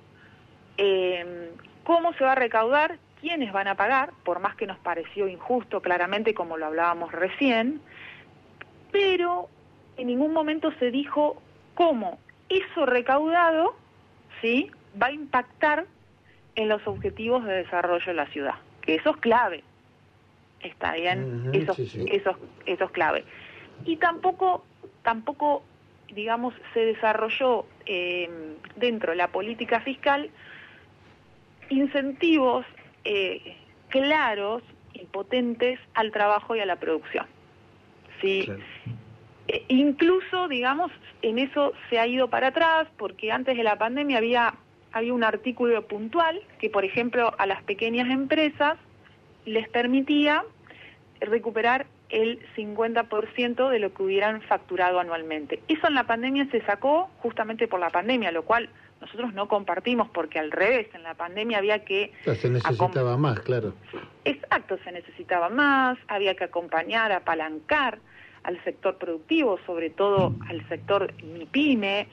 eh, 0.76 1.52
cómo 1.84 2.12
se 2.14 2.24
va 2.24 2.32
a 2.32 2.34
recaudar, 2.34 2.98
quiénes 3.20 3.52
van 3.52 3.68
a 3.68 3.76
pagar, 3.76 4.10
por 4.24 4.40
más 4.40 4.56
que 4.56 4.66
nos 4.66 4.78
pareció 4.78 5.28
injusto 5.28 5.82
claramente 5.82 6.34
como 6.34 6.56
lo 6.56 6.66
hablábamos 6.66 7.12
recién, 7.12 7.80
pero 8.90 9.48
en 10.00 10.06
ningún 10.06 10.32
momento 10.32 10.72
se 10.78 10.90
dijo 10.90 11.40
cómo 11.74 12.18
eso 12.48 12.86
recaudado 12.86 13.74
¿sí? 14.40 14.70
va 15.00 15.08
a 15.08 15.12
impactar 15.12 15.86
en 16.56 16.68
los 16.68 16.86
objetivos 16.86 17.44
de 17.44 17.52
desarrollo 17.54 18.06
de 18.06 18.14
la 18.14 18.26
ciudad, 18.26 18.54
que 18.82 18.96
eso 18.96 19.10
es 19.10 19.16
clave. 19.18 19.62
Está 20.60 20.92
bien, 20.94 21.50
eso, 21.54 21.72
Eso, 21.72 22.36
eso 22.66 22.84
es 22.84 22.90
clave. 22.90 23.24
Y 23.86 23.96
tampoco, 23.96 24.64
tampoco 25.02 25.62
digamos, 26.12 26.54
se 26.74 26.80
desarrolló 26.80 27.66
eh, 27.86 28.28
dentro 28.76 29.12
de 29.12 29.16
la 29.16 29.28
política 29.28 29.80
fiscal 29.80 30.30
incentivos 31.68 32.66
eh, 33.04 33.56
claros 33.88 34.62
y 34.92 35.06
potentes 35.06 35.78
al 35.94 36.10
trabajo 36.10 36.56
y 36.56 36.60
a 36.60 36.66
la 36.66 36.76
producción. 36.76 37.26
¿sí? 38.20 38.48
Eh, 39.52 39.64
incluso, 39.66 40.46
digamos, 40.46 40.92
en 41.22 41.40
eso 41.40 41.72
se 41.88 41.98
ha 41.98 42.06
ido 42.06 42.28
para 42.28 42.48
atrás, 42.48 42.86
porque 42.96 43.32
antes 43.32 43.56
de 43.56 43.64
la 43.64 43.76
pandemia 43.76 44.18
había, 44.18 44.54
había 44.92 45.12
un 45.12 45.24
artículo 45.24 45.88
puntual 45.88 46.40
que, 46.60 46.70
por 46.70 46.84
ejemplo, 46.84 47.34
a 47.36 47.46
las 47.46 47.60
pequeñas 47.64 48.08
empresas 48.10 48.78
les 49.46 49.68
permitía 49.68 50.44
recuperar 51.20 51.86
el 52.10 52.38
50% 52.56 53.70
de 53.70 53.78
lo 53.80 53.92
que 53.92 54.02
hubieran 54.04 54.40
facturado 54.42 55.00
anualmente. 55.00 55.60
Eso 55.66 55.88
en 55.88 55.94
la 55.94 56.04
pandemia 56.04 56.46
se 56.52 56.60
sacó 56.62 57.10
justamente 57.18 57.66
por 57.66 57.80
la 57.80 57.90
pandemia, 57.90 58.30
lo 58.30 58.44
cual 58.44 58.68
nosotros 59.00 59.34
no 59.34 59.48
compartimos 59.48 60.08
porque 60.10 60.38
al 60.38 60.52
revés, 60.52 60.86
en 60.94 61.02
la 61.02 61.14
pandemia 61.14 61.58
había 61.58 61.84
que... 61.84 62.12
se 62.24 62.50
necesitaba 62.50 63.16
más, 63.16 63.40
claro. 63.40 63.74
Exacto, 64.24 64.78
se 64.84 64.92
necesitaba 64.92 65.48
más, 65.48 65.98
había 66.06 66.36
que 66.36 66.44
acompañar, 66.44 67.10
apalancar 67.10 67.98
al 68.50 68.62
sector 68.64 68.96
productivo, 68.96 69.58
sobre 69.66 69.90
todo 69.90 70.34
al 70.48 70.66
sector 70.68 71.12
MIPYME, 71.22 72.08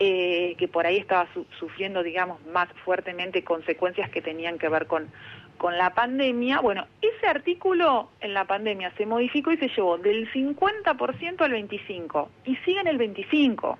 eh, 0.00 0.56
que 0.58 0.66
por 0.66 0.86
ahí 0.86 0.96
estaba 0.96 1.28
sufriendo, 1.58 2.02
digamos, 2.02 2.44
más 2.46 2.68
fuertemente 2.84 3.44
consecuencias 3.44 4.10
que 4.10 4.20
tenían 4.20 4.58
que 4.58 4.68
ver 4.68 4.86
con, 4.86 5.08
con 5.56 5.78
la 5.78 5.94
pandemia. 5.94 6.60
Bueno, 6.60 6.86
ese 7.00 7.26
artículo 7.26 8.08
en 8.20 8.34
la 8.34 8.44
pandemia 8.44 8.92
se 8.96 9.06
modificó 9.06 9.52
y 9.52 9.58
se 9.58 9.68
llevó 9.68 9.98
del 9.98 10.30
50% 10.32 11.40
al 11.40 11.52
25% 11.52 12.28
y 12.44 12.56
sigue 12.56 12.80
en 12.80 12.88
el 12.88 12.98
25%. 12.98 13.76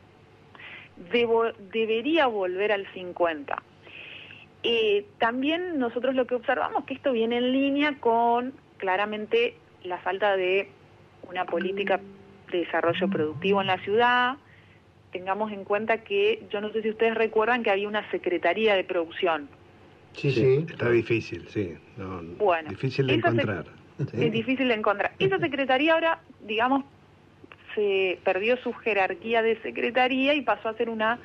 debería 1.73 2.26
volver 2.26 2.70
al 2.73 2.87
50%. 2.92 3.56
Eh, 4.66 5.04
también 5.18 5.78
nosotros 5.78 6.14
lo 6.14 6.26
que 6.26 6.37
observamos 6.37 6.84
que 6.84 6.94
esto 6.94 7.12
viene 7.12 7.37
en 7.37 7.52
línea 7.52 7.99
con 8.00 8.54
claramente 8.78 9.58
la 9.82 9.99
falta 9.99 10.37
de 10.37 10.70
una 11.28 11.45
política 11.45 12.00
de 12.50 12.59
desarrollo 12.59 13.09
productivo 13.09 13.61
en 13.61 13.66
la 13.66 13.78
ciudad. 13.78 14.37
Tengamos 15.12 15.52
en 15.52 15.64
cuenta 15.64 15.99
que, 15.99 16.43
yo 16.50 16.61
no 16.61 16.71
sé 16.71 16.83
si 16.83 16.90
ustedes 16.90 17.14
recuerdan 17.14 17.62
que 17.62 17.71
había 17.71 17.88
una 17.88 18.09
secretaría 18.11 18.75
de 18.75 18.85
producción. 18.85 19.49
Sí, 20.12 20.31
sí, 20.31 20.66
está 20.69 20.90
difícil, 20.90 21.49
sí. 21.49 21.76
bueno, 22.38 22.71
difícil 22.71 23.07
de 23.09 23.14
encontrar. 23.14 23.66
Es 23.99 24.33
difícil 24.33 24.69
de 24.69 24.75
encontrar. 24.75 25.12
Esa 25.19 25.38
secretaría 25.38 25.95
ahora, 25.95 26.21
digamos, 26.43 26.85
se 27.75 28.19
perdió 28.25 28.57
su 28.59 28.73
jerarquía 28.73 29.43
de 29.43 29.61
secretaría 29.62 30.35
y 30.35 30.43
pasó 30.43 30.69
a 30.69 30.75
ser 30.75 30.88
una 30.88 31.19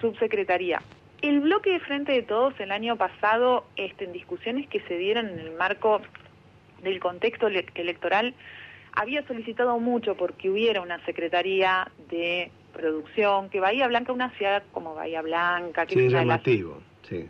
subsecretaría. 0.00 0.82
El 1.20 1.40
bloque 1.40 1.70
de 1.70 1.80
Frente 1.80 2.12
de 2.12 2.22
Todos 2.22 2.58
el 2.58 2.72
año 2.72 2.96
pasado, 2.96 3.64
este, 3.76 4.04
en 4.06 4.12
discusiones 4.12 4.68
que 4.68 4.80
se 4.80 4.96
dieron 4.96 5.28
en 5.28 5.38
el 5.38 5.52
marco 5.52 6.00
del 6.82 6.98
contexto 6.98 7.46
electoral, 7.46 8.34
había 8.92 9.26
solicitado 9.26 9.78
mucho 9.78 10.16
porque 10.16 10.50
hubiera 10.50 10.80
una 10.80 11.04
secretaría 11.04 11.90
de 12.10 12.50
producción, 12.72 13.48
que 13.50 13.60
Bahía 13.60 13.86
Blanca, 13.88 14.12
una 14.12 14.30
ciudad 14.36 14.62
como 14.72 14.94
Bahía 14.94 15.22
Blanca, 15.22 15.86
que 15.86 16.06
es 16.06 16.12
llamativo, 16.12 16.80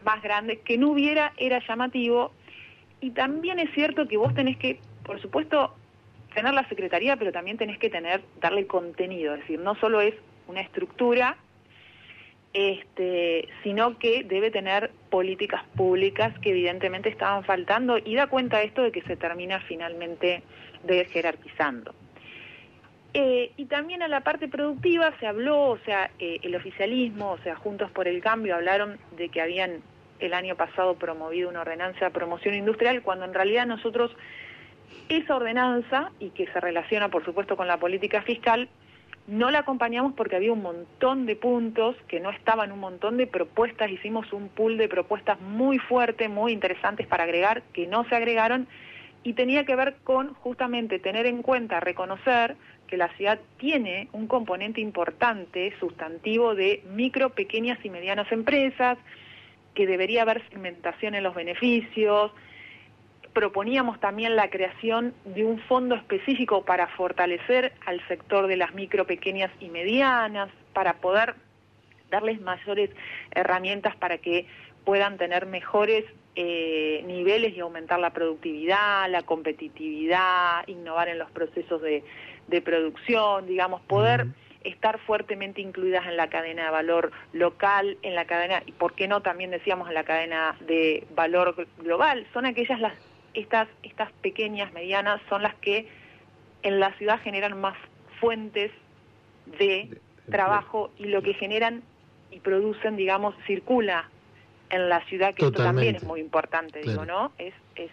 más 0.05 0.23
grande, 0.23 0.61
que 0.61 0.79
no 0.79 0.91
hubiera 0.91 1.33
era 1.37 1.61
llamativo. 1.67 2.33
Y 3.01 3.11
también 3.11 3.59
es 3.59 3.73
cierto 3.75 4.07
que 4.07 4.17
vos 4.17 4.35
tenés 4.35 4.57
que, 4.57 4.79
por 5.05 5.21
supuesto, 5.21 5.75
tener 6.35 6.55
la 6.55 6.69
secretaría, 6.69 7.17
pero 7.17 7.33
también 7.33 7.59
tenés 7.59 7.79
que 7.79 7.91
tener, 7.91 8.23
darle 8.41 8.67
contenido, 8.67 9.35
es 9.35 9.41
decir, 9.41 9.59
no 9.59 9.75
solo 9.77 10.01
es 10.01 10.15
una 10.47 10.61
estructura, 10.61 11.37
este, 12.55 13.49
sino 13.63 13.99
que 13.99 14.25
debe 14.25 14.51
tener 14.51 14.91
políticas 15.11 15.65
públicas 15.77 16.39
que 16.41 16.51
evidentemente 16.51 17.09
estaban 17.09 17.45
faltando 17.45 17.99
y 17.99 18.15
da 18.15 18.27
cuenta 18.27 18.63
esto 18.63 18.83
de 18.83 18.93
que 18.93 19.03
se 19.03 19.17
termina 19.17 19.61
finalmente 19.61 20.43
de 20.85 21.05
jerarquizando. 21.07 21.95
Eh, 23.15 23.53
y 23.57 23.67
también 23.67 24.03
a 24.03 24.09
la 24.09 24.23
parte 24.23 24.49
productiva 24.49 25.13
se 25.21 25.27
habló, 25.27 25.71
o 25.71 25.79
sea, 25.81 26.11
eh, 26.19 26.39
el 26.43 26.55
oficialismo, 26.57 27.33
o 27.33 27.39
sea, 27.39 27.57
Juntos 27.57 27.91
por 27.91 28.09
el 28.09 28.23
Cambio 28.23 28.55
hablaron 28.55 28.99
de 29.17 29.29
que 29.29 29.43
habían 29.43 29.83
el 30.19 30.33
año 30.33 30.57
pasado 30.57 30.95
promovido 30.95 31.51
una 31.51 31.61
ordenanza 31.61 32.07
de 32.07 32.11
promoción 32.11 32.55
industrial, 32.55 33.03
cuando 33.03 33.25
en 33.27 33.35
realidad 33.35 33.67
nosotros 33.67 34.15
esa 35.09 35.37
ordenanza, 35.37 36.11
y 36.21 36.31
que 36.31 36.47
se 36.47 36.61
relaciona 36.61 37.11
por 37.11 37.25
supuesto 37.25 37.57
con 37.57 37.67
la 37.67 37.77
política 37.77 38.23
fiscal, 38.23 38.69
no 39.27 39.51
la 39.51 39.61
acompañamos 39.61 40.15
porque 40.15 40.37
había 40.37 40.53
un 40.53 40.63
montón 40.63 41.27
de 41.27 41.37
puntos 41.37 41.97
que 42.09 42.21
no 42.21 42.31
estaban, 42.31 42.73
un 42.73 42.81
montón 42.81 43.17
de 43.17 43.27
propuestas, 43.27 43.91
hicimos 43.91 44.33
un 44.33 44.49
pool 44.49 44.77
de 44.77 44.89
propuestas 44.89 45.41
muy 45.41 45.79
fuerte, 45.79 46.29
muy 46.29 46.53
interesantes 46.53 47.07
para 47.07 47.25
agregar, 47.25 47.63
que 47.73 47.87
no 47.87 48.05
se 48.09 48.17
agregaron, 48.17 48.67
y 49.23 49.35
tenía 49.35 49.65
que 49.65 49.77
ver 49.77 49.97
con 50.03 50.35
justamente 50.35 50.99
tener 50.99 51.27
en 51.27 51.43
cuenta, 51.43 51.79
reconocer 51.79 52.57
que 52.89 52.97
la 52.97 53.09
ciudad 53.17 53.39
tiene 53.57 54.09
un 54.13 54.27
componente 54.27 54.81
importante, 54.81 55.73
sustantivo, 55.79 56.55
de 56.55 56.83
micro, 56.93 57.31
pequeñas 57.31 57.79
y 57.85 57.91
medianas 57.91 58.31
empresas, 58.33 58.99
que 59.75 59.87
debería 59.87 60.23
haber 60.23 60.47
segmentación 60.49 61.15
en 61.15 61.23
los 61.23 61.35
beneficios. 61.35 62.33
Proponíamos 63.33 63.99
también 64.01 64.37
la 64.37 64.51
creación 64.51 65.15
de 65.25 65.45
un 65.45 65.59
fondo 65.61 65.95
específico 65.95 66.65
para 66.65 66.89
fortalecer 66.89 67.73
al 67.87 68.07
sector 68.07 68.47
de 68.47 68.57
las 68.57 68.75
micro, 68.75 69.07
pequeñas 69.07 69.51
y 69.59 69.69
medianas, 69.69 70.51
para 70.75 70.95
poder 70.95 71.35
darles 72.11 72.41
mayores 72.41 72.91
herramientas 73.31 73.97
para 73.97 74.19
que 74.19 74.47
puedan 74.85 75.17
tener 75.17 75.47
mejores 75.47 76.05
eh, 76.35 77.03
niveles 77.07 77.55
y 77.55 77.61
aumentar 77.61 77.99
la 78.01 78.11
productividad, 78.11 79.11
la 79.11 79.23
competitividad, 79.23 80.67
innovar 80.67 81.09
en 81.09 81.19
los 81.19 81.31
procesos 81.31 81.83
de, 81.83 82.03
producción, 82.63 83.47
digamos, 83.47 83.81
poder 83.83 84.27
estar 84.65 84.99
fuertemente 85.01 85.61
incluidas 85.61 86.07
en 86.07 86.17
la 86.17 86.29
cadena 86.29 86.65
de 86.65 86.71
valor 86.71 87.13
local, 87.33 87.99
en 88.03 88.15
la 88.15 88.27
cadena, 88.27 88.63
y 88.67 88.73
por 88.73 88.95
qué 88.95 89.09
no 89.09 89.21
también 89.21 89.51
decíamos 89.51 89.89
en 89.89 89.95
la 89.95 90.05
cadena 90.05 90.57
de 90.61 91.07
valor 91.15 91.67
global, 91.79 92.27
son 92.33 92.47
aquellas 92.47 92.81
las, 92.81 92.95
estas, 93.35 93.69
estas 93.83 94.11
pequeñas, 94.23 94.73
medianas, 94.73 95.21
son 95.29 95.43
las 95.43 95.55
que 95.57 95.89
en 96.63 96.81
la 96.81 96.93
ciudad 96.95 97.21
generan 97.21 97.61
más 97.61 97.77
fuentes 98.21 98.71
de 99.59 99.99
trabajo 100.31 100.91
y 100.99 101.07
lo 101.07 101.23
que 101.23 101.35
generan 101.35 101.83
y 102.31 102.41
producen, 102.41 102.97
digamos, 102.97 103.35
circula 103.47 104.09
en 104.71 104.89
la 104.89 105.05
ciudad, 105.05 105.35
que 105.35 105.45
esto 105.45 105.63
también 105.63 105.97
es 105.97 106.05
muy 106.05 106.21
importante, 106.21 106.81
digo, 106.81 107.05
¿no? 107.05 107.33
Es, 107.39 107.53
es... 107.77 107.91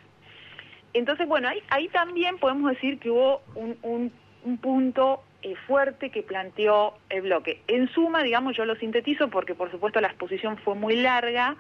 Entonces, 0.94 1.28
bueno, 1.28 1.50
ahí, 1.50 1.62
ahí 1.70 1.90
también 1.90 2.38
podemos 2.38 2.72
decir 2.72 3.00
que 3.00 3.10
hubo 3.10 3.42
un, 3.56 3.78
un, 3.82 4.12
un 4.46 4.58
punto 4.60 5.22
eh, 5.42 5.56
fuerte 5.68 6.10
que 6.10 6.24
planteó 6.24 6.94
el 7.10 7.22
bloque. 7.24 7.62
En 7.68 7.90
suma, 7.90 8.24
digamos, 8.24 8.56
yo 8.56 8.66
lo 8.66 8.76
sintetizo 8.76 9.30
porque 9.30 9.56
por 9.56 9.72
supuesto 9.72 10.02
la 10.02 10.08
exposición 10.08 10.58
fue 10.58 10.76
muy 10.76 10.96
larga, 10.96 11.56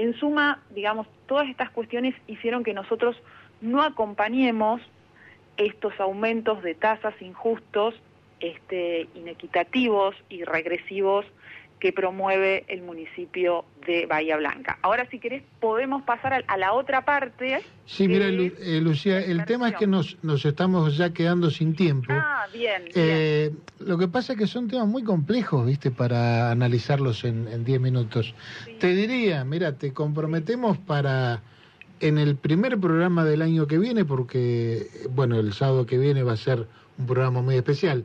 en 0.00 0.14
suma, 0.14 0.62
digamos, 0.70 1.06
todas 1.26 1.48
estas 1.48 1.70
cuestiones 1.70 2.14
hicieron 2.26 2.64
que 2.64 2.72
nosotros 2.72 3.16
no 3.60 3.82
acompañemos 3.82 4.80
estos 5.58 5.98
aumentos 6.00 6.62
de 6.62 6.74
tasas 6.74 7.14
injustos, 7.20 7.94
este, 8.40 9.08
inequitativos 9.14 10.16
y 10.30 10.44
regresivos 10.44 11.26
que 11.80 11.92
promueve 11.92 12.64
el 12.68 12.82
municipio 12.82 13.64
de 13.86 14.06
Bahía 14.06 14.36
Blanca. 14.36 14.78
Ahora, 14.82 15.08
si 15.10 15.18
querés, 15.18 15.42
podemos 15.58 16.02
pasar 16.02 16.44
a, 16.46 16.56
la 16.58 16.74
otra 16.74 17.04
parte. 17.04 17.62
Sí, 17.86 18.06
mira, 18.06 18.26
eh, 18.26 18.80
Lucía, 18.82 19.18
el 19.18 19.44
tema 19.46 19.70
es 19.70 19.76
que 19.76 19.86
nos, 19.86 20.18
nos 20.22 20.44
estamos 20.44 20.96
ya 20.96 21.12
quedando 21.12 21.50
sin 21.50 21.74
tiempo. 21.74 22.12
Ah, 22.12 22.46
bien, 22.52 22.84
eh, 22.94 23.50
Lo 23.78 23.96
que 23.96 24.06
pasa 24.08 24.34
es 24.34 24.38
que 24.38 24.46
son 24.46 24.68
temas 24.68 24.86
muy 24.86 25.02
complejos, 25.02 25.66
¿viste?, 25.66 25.90
para 25.90 26.50
analizarlos 26.50 27.24
en 27.24 27.64
10 27.64 27.80
minutos. 27.80 28.34
Te 28.78 28.94
diría, 28.94 29.42
mira, 29.44 29.76
te 29.76 29.92
comprometemos 29.92 30.76
para 30.78 31.42
en 32.00 32.18
el 32.18 32.36
primer 32.36 32.78
programa 32.78 33.24
del 33.24 33.42
año 33.42 33.66
que 33.66 33.78
viene, 33.78 34.04
porque, 34.04 34.86
bueno, 35.10 35.38
el 35.38 35.52
sábado 35.52 35.86
que 35.86 35.98
viene 35.98 36.22
va 36.22 36.32
a 36.32 36.36
ser 36.36 36.66
un 36.98 37.06
programa 37.06 37.42
muy 37.42 37.56
especial 37.56 38.04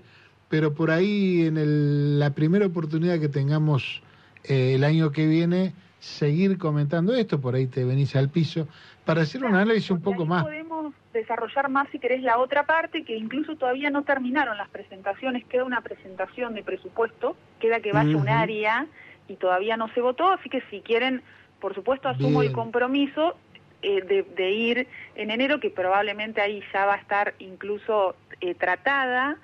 pero 0.50 0.74
por 0.74 0.92
ahí 0.92 1.48
en 1.48 2.20
la 2.20 2.32
primera 2.32 2.66
oportunidad 2.66 3.20
que 3.20 3.30
tengamos 3.30 4.02
eh, 4.44 4.75
el 4.75 4.84
año 4.84 5.12
que 5.12 5.28
viene, 5.28 5.74
seguir 6.00 6.58
comentando 6.58 7.14
esto, 7.16 7.42
por 7.42 7.56
ahí 7.56 7.68
te 7.68 7.84
venís 7.84 8.16
al 8.16 8.30
piso, 8.30 8.68
para 9.06 9.22
hacer 9.22 9.44
un 9.44 9.56
análisis 9.56 9.92
un 9.92 10.02
poco 10.02 10.25
más. 10.25 10.44
Podemos 10.44 10.94
desarrollar 11.14 11.70
más, 11.70 11.88
si 11.92 12.00
querés, 12.00 12.22
la 12.22 12.38
otra 12.38 12.66
parte, 12.66 13.04
que 13.04 13.16
incluso 13.16 13.56
todavía 13.56 13.90
no 13.90 14.04
terminaron 14.04 14.58
las 14.58 14.70
presentaciones, 14.70 15.46
queda 15.46 15.64
una 15.64 15.82
presentación 15.82 16.54
de 16.54 16.64
presupuesto, 16.64 17.36
queda 17.60 17.80
que 17.80 17.92
vaya 17.92 18.16
un 18.16 18.30
área 18.30 18.88
y 19.28 19.36
todavía 19.36 19.78
no 19.78 19.88
se 19.90 20.02
votó, 20.02 20.30
así 20.30 20.50
que 20.50 20.62
si 20.70 20.82
quieren, 20.82 21.24
por 21.60 21.74
supuesto, 21.74 22.10
asumo 22.10 22.44
el 22.44 22.52
compromiso 22.52 23.36
eh, 23.82 24.25
de, 24.36 24.52
ir 24.52 24.88
en 25.16 25.32
enero, 25.32 25.60
que 25.60 25.70
probablemente 25.70 26.42
ahí 26.42 26.62
ya 26.74 26.86
va 26.86 26.96
a 26.96 26.98
estar 26.98 27.34
incluso 27.40 28.16
eh, 28.42 28.54
tratada 28.54 29.38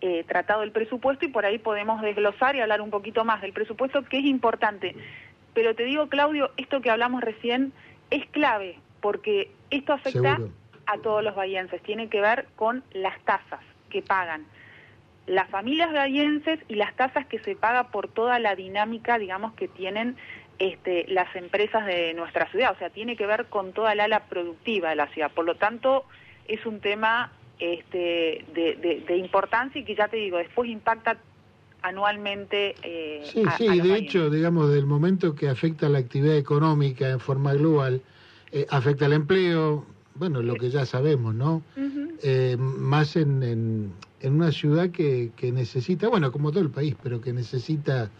eh, 0.00 0.24
tratado 0.24 0.62
el 0.62 0.72
presupuesto 0.72 1.24
y 1.24 1.28
por 1.28 1.46
ahí 1.46 1.58
podemos 1.58 2.02
desglosar 2.02 2.56
y 2.56 2.60
hablar 2.60 2.80
un 2.80 2.90
poquito 2.90 3.24
más 3.24 3.40
del 3.40 3.52
presupuesto, 3.52 4.04
que 4.04 4.18
es 4.18 4.24
importante. 4.24 4.94
Pero 5.54 5.74
te 5.74 5.84
digo, 5.84 6.08
Claudio, 6.08 6.50
esto 6.56 6.80
que 6.80 6.90
hablamos 6.90 7.22
recién 7.22 7.72
es 8.10 8.26
clave, 8.26 8.78
porque 9.00 9.50
esto 9.70 9.92
afecta 9.92 10.38
a 10.86 10.98
todos 10.98 11.22
los 11.22 11.34
bahienses, 11.34 11.82
tiene 11.82 12.08
que 12.08 12.20
ver 12.20 12.46
con 12.56 12.82
las 12.92 13.18
tasas 13.22 13.60
que 13.88 14.02
pagan 14.02 14.44
las 15.26 15.48
familias 15.48 15.92
bahienses 15.92 16.60
y 16.68 16.74
las 16.74 16.94
tasas 16.96 17.26
que 17.26 17.38
se 17.40 17.56
paga 17.56 17.84
por 17.84 18.08
toda 18.08 18.38
la 18.38 18.54
dinámica, 18.54 19.18
digamos, 19.18 19.54
que 19.54 19.68
tienen 19.68 20.16
este, 20.58 21.06
las 21.08 21.34
empresas 21.34 21.86
de 21.86 22.14
nuestra 22.14 22.48
ciudad, 22.50 22.72
o 22.72 22.78
sea, 22.78 22.90
tiene 22.90 23.16
que 23.16 23.26
ver 23.26 23.46
con 23.46 23.72
toda 23.72 23.94
la 23.94 24.04
ala 24.04 24.20
productiva 24.26 24.90
de 24.90 24.96
la 24.96 25.08
ciudad. 25.08 25.30
Por 25.30 25.44
lo 25.44 25.56
tanto, 25.56 26.04
es 26.46 26.64
un 26.66 26.80
tema 26.80 27.32
este, 27.58 28.44
de, 28.54 29.16
importancia 29.16 29.80
y 29.80 29.84
que 29.84 29.94
ya 29.94 30.08
te 30.08 30.16
digo, 30.16 30.38
después 30.38 30.68
impacta 30.68 31.18
anualmente. 31.82 32.74
Eh, 32.82 33.22
sí, 33.24 33.42
sí, 33.58 33.80
de 33.80 33.96
hecho, 33.96 34.30
digamos, 34.30 34.70
del 34.70 34.86
momento 34.86 35.34
que 35.34 35.48
afecta 35.48 35.88
la 35.88 35.98
actividad 35.98 36.36
económica 36.36 37.08
en 37.10 37.20
forma 37.20 37.52
global, 37.54 38.00
eh, 38.52 38.66
afecta 38.70 39.06
el 39.06 39.12
empleo, 39.12 39.84
bueno, 40.14 40.42
lo 40.42 40.54
que 40.54 40.70
ya 40.70 40.86
sabemos, 40.86 41.34
¿no? 41.34 41.62
Eh, 42.22 42.56
más 42.58 43.16
en, 43.16 43.42
en, 43.42 43.92
en, 44.20 44.34
una 44.34 44.52
ciudad 44.52 44.90
que, 44.90 45.32
que 45.36 45.52
necesita, 45.52 46.08
bueno, 46.08 46.32
como 46.32 46.50
todo 46.50 46.62
el 46.62 46.70
país, 46.70 46.94
pero 47.02 47.20
que 47.20 47.32
necesita 47.32 48.10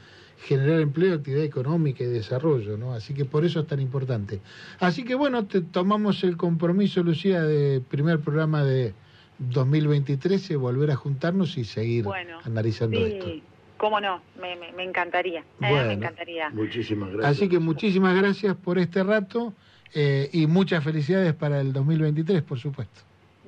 generar 0.45 0.81
empleo, 0.81 1.15
actividad 1.15 1.45
económica 1.45 2.05
y 2.05 2.09
desarrollo, 2.09 2.77
¿no? 2.77 2.93
Así 2.93 3.15
que 3.15 3.25
por 3.25 3.45
eso 3.45 3.61
es 3.61 3.67
tan 3.67 3.81
importante. 3.81 4.41
Así 4.79 5.05
que 5.05 5.15
bueno, 5.15 5.47
te 5.47 5.61
tomamos 5.63 6.23
el 6.25 6.37
compromiso, 6.37 7.03
Lucía, 7.03 7.43
de 7.43 7.81
primer 7.81 8.21
programa 8.21 8.65
de 8.65 8.93
2023 9.39 10.57
volver 10.57 10.91
a 10.91 10.97
juntarnos 10.97 11.57
y 11.59 11.65
seguir 11.65 12.07
analizando 12.45 12.97
sí, 12.99 13.05
esto. 13.05 13.33
Cómo 13.77 14.01
no, 14.01 14.23
me, 14.41 14.57
me, 14.57 14.83
encantaría, 14.83 15.41
eh, 15.41 15.45
me 15.61 15.93
encantaría. 15.93 16.49
Muchísimas 16.51 17.11
gracias. 17.11 17.37
Así 17.37 17.49
que 17.49 17.59
muchísimas 17.59 18.17
gracias 18.17 18.57
por 18.57 18.79
este 18.79 19.03
rato 19.03 19.53
eh, 19.95 20.31
y 20.33 20.47
muchas 20.47 20.83
felicidades 20.83 21.35
para 21.35 21.61
el 21.61 21.73
2023, 21.73 22.43
por 22.43 22.59
supuesto. 22.59 23.01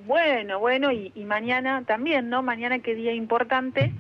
Bueno, 0.07 0.59
bueno, 0.59 0.93
y, 0.93 1.13
y 1.15 1.25
mañana 1.25 1.83
también, 1.85 2.29
¿no? 2.29 2.43
Mañana 2.43 2.81
qué 2.81 2.95
día 2.95 3.13
importante, 3.13 3.93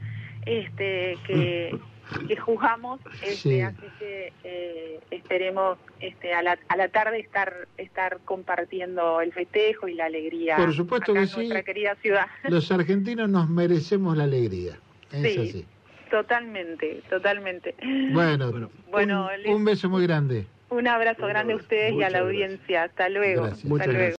este, 0.44 1.16
que 1.26 1.78
que 2.28 2.36
juzgamos, 2.36 3.00
este, 3.22 3.64
así 3.64 3.86
que 3.98 4.32
eh, 4.44 5.00
esperemos 5.10 5.78
este, 6.00 6.32
a, 6.34 6.42
la, 6.42 6.58
a 6.68 6.76
la 6.76 6.88
tarde 6.88 7.20
estar 7.20 7.66
estar 7.76 8.18
compartiendo 8.24 9.20
el 9.20 9.32
festejo 9.32 9.88
y 9.88 9.94
la 9.94 10.06
alegría. 10.06 10.56
Por 10.56 10.74
supuesto 10.74 11.14
que 11.14 11.26
sí. 11.26 11.36
Nuestra 11.36 11.62
querida 11.62 11.94
ciudad. 11.96 12.26
Los 12.48 12.70
argentinos 12.70 13.28
nos 13.28 13.48
merecemos 13.48 14.16
la 14.16 14.24
alegría. 14.24 14.78
sí, 15.10 15.64
totalmente, 16.10 17.02
totalmente. 17.08 17.74
Bueno, 18.12 18.70
bueno, 18.90 19.28
un, 19.46 19.64
beso 19.64 19.88
muy 19.88 20.06
grande. 20.06 20.46
Un 20.68 20.88
abrazo 20.88 21.26
grande 21.26 21.52
a 21.52 21.56
ustedes 21.56 21.94
y 21.94 22.02
a 22.02 22.10
la 22.10 22.20
audiencia. 22.20 22.84
Hasta 22.84 23.08
luego. 23.08 23.44
Hasta 23.44 23.86
luego. 23.86 24.14